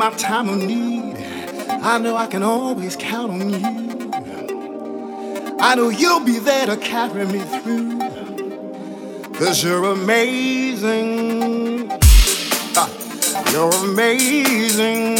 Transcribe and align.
my 0.00 0.10
time 0.12 0.48
of 0.48 0.56
need, 0.56 1.14
I 1.68 1.98
know 1.98 2.16
I 2.16 2.26
can 2.26 2.42
always 2.42 2.96
count 2.96 3.32
on 3.32 3.50
you. 3.50 4.10
I 5.60 5.74
know 5.74 5.90
you'll 5.90 6.24
be 6.24 6.38
there 6.38 6.64
to 6.64 6.78
carry 6.78 7.26
me 7.26 7.40
through. 7.40 7.98
Cause 9.34 9.62
you're 9.62 9.92
amazing. 9.92 11.90
Ah, 12.74 12.88
you're 13.52 13.74
amazing. 13.90 15.16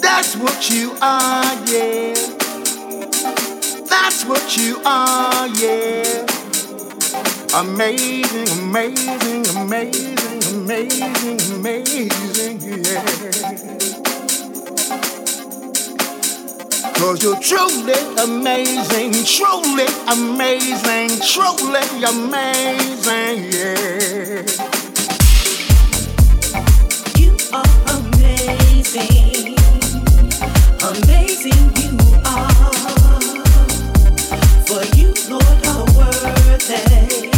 That's 0.00 0.36
what 0.36 0.70
you 0.70 0.96
are, 1.02 1.54
yeah. 1.66 2.14
that's 3.90 4.24
what 4.24 4.56
you 4.56 4.80
are, 4.84 5.48
yeah. 5.48 6.26
Amazing, 7.56 8.48
amazing, 8.60 9.46
amazing, 9.56 10.33
amazing, 10.64 11.40
amazing, 11.56 12.58
yeah. 12.62 13.04
Cause 16.94 17.22
you're 17.22 17.38
truly 17.38 18.00
amazing, 18.18 19.12
truly 19.26 19.86
amazing, 20.08 21.10
truly 21.20 21.84
amazing, 22.08 23.52
yeah. 23.52 24.42
You 27.18 27.36
are 27.52 27.76
amazing, 27.98 29.54
amazing 30.80 31.64
you 31.76 31.92
are. 32.24 32.70
For 34.64 34.82
you, 34.96 35.12
Lord, 35.28 35.66
are 35.66 35.84
worthy, 35.94 37.33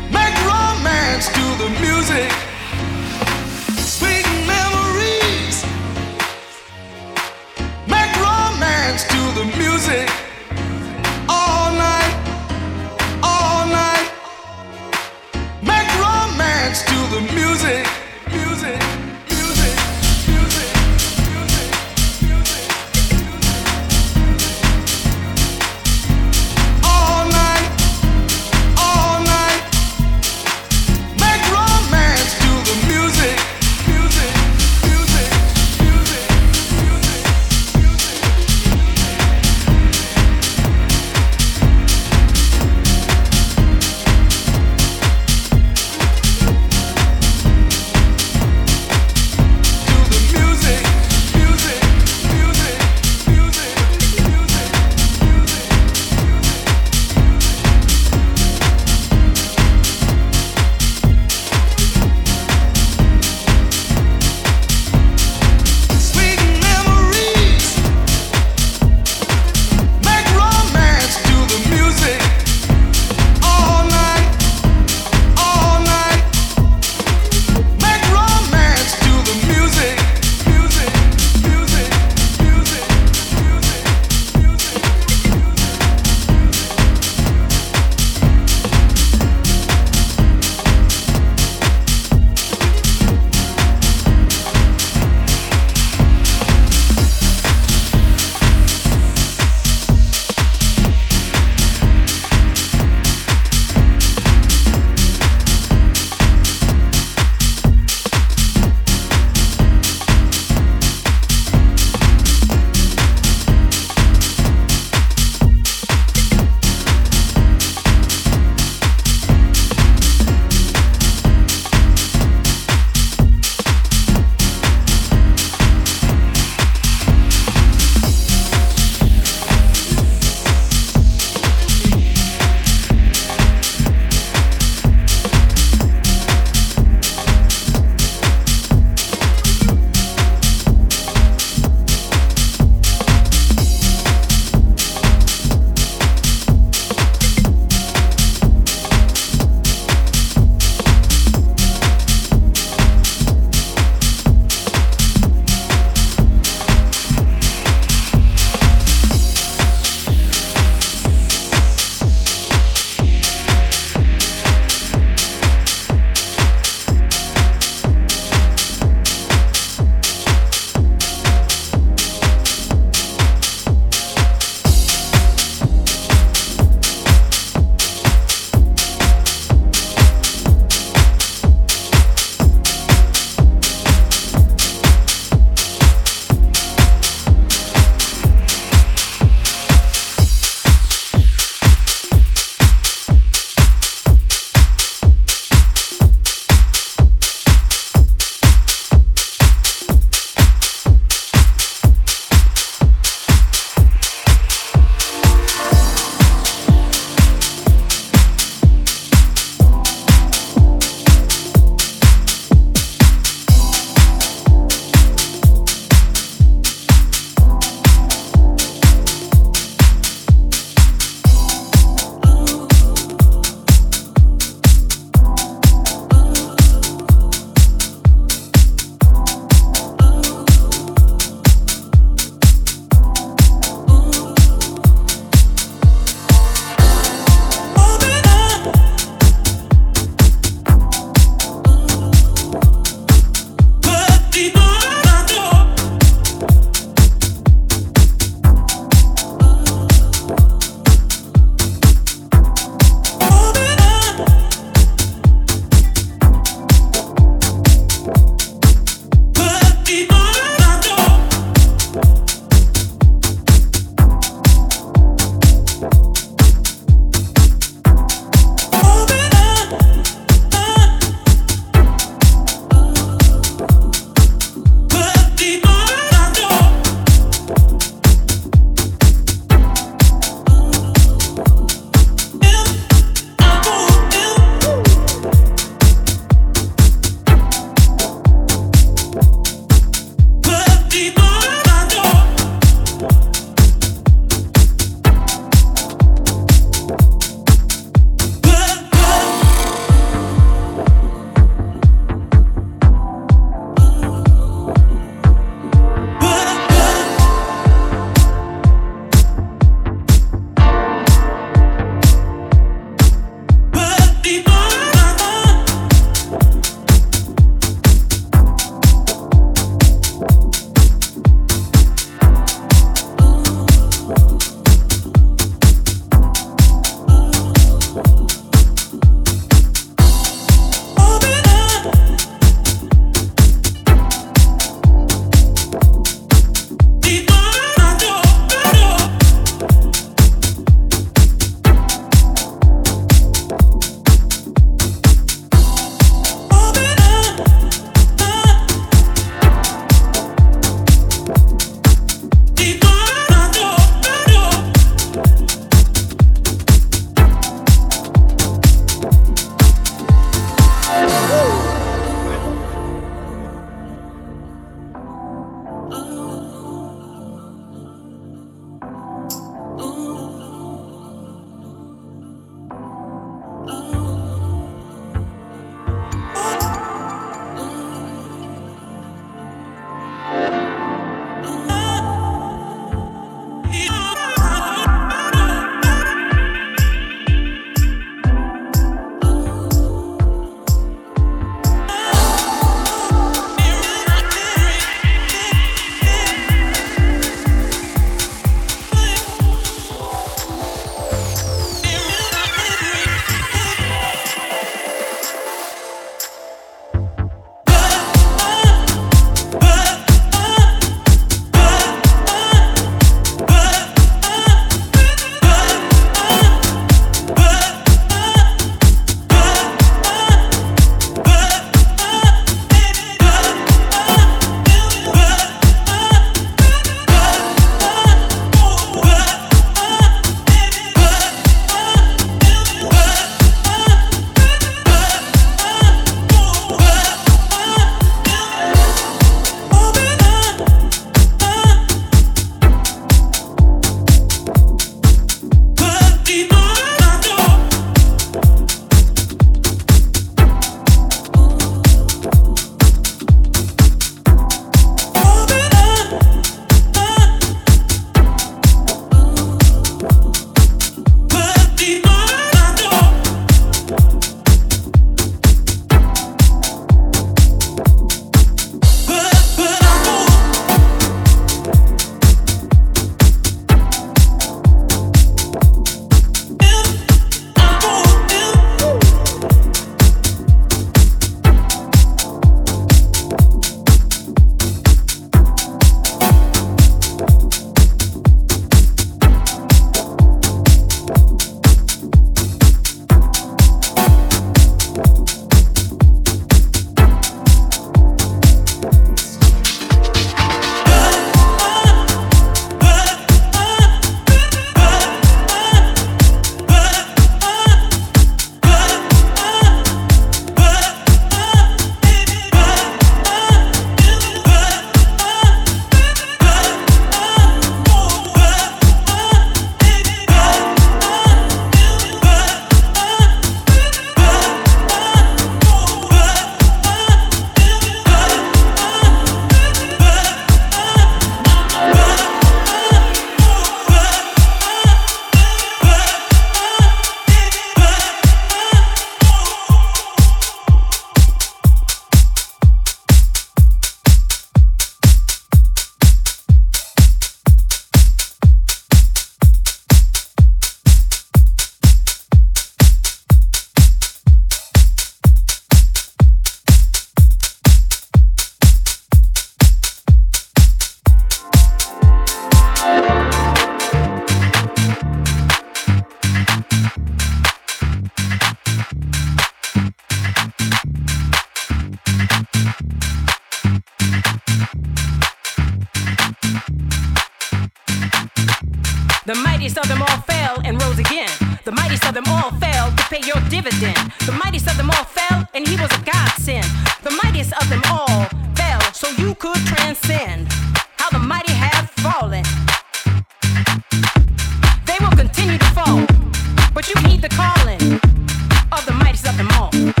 now. 599.73 600.00